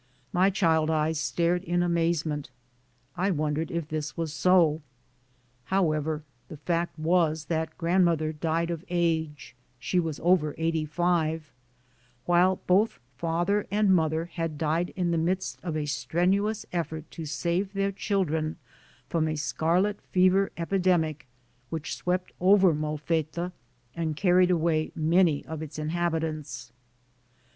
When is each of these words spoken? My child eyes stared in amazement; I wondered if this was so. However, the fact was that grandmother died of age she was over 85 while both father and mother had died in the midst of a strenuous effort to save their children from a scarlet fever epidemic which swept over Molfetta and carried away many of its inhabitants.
My 0.33 0.49
child 0.49 0.89
eyes 0.89 1.19
stared 1.19 1.63
in 1.63 1.83
amazement; 1.83 2.49
I 3.15 3.29
wondered 3.29 3.69
if 3.69 3.87
this 3.87 4.17
was 4.17 4.33
so. 4.33 4.81
However, 5.65 6.23
the 6.47 6.57
fact 6.57 6.97
was 6.97 7.45
that 7.45 7.77
grandmother 7.77 8.33
died 8.33 8.71
of 8.71 8.83
age 8.89 9.55
she 9.77 9.99
was 9.99 10.19
over 10.23 10.55
85 10.57 11.51
while 12.25 12.55
both 12.65 12.99
father 13.15 13.67
and 13.69 13.93
mother 13.93 14.25
had 14.25 14.57
died 14.57 14.89
in 14.95 15.11
the 15.11 15.19
midst 15.19 15.59
of 15.61 15.77
a 15.77 15.85
strenuous 15.85 16.65
effort 16.73 17.11
to 17.11 17.25
save 17.27 17.73
their 17.73 17.91
children 17.91 18.55
from 19.07 19.27
a 19.27 19.35
scarlet 19.35 20.01
fever 20.01 20.51
epidemic 20.57 21.27
which 21.69 21.95
swept 21.95 22.33
over 22.39 22.73
Molfetta 22.73 23.51
and 23.95 24.15
carried 24.17 24.49
away 24.49 24.91
many 24.95 25.45
of 25.45 25.61
its 25.61 25.77
inhabitants. 25.77 26.71